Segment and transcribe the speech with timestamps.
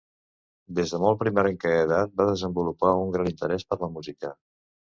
[0.79, 4.37] Des de molt primerenca edat va desenvolupar un gran interès per la música.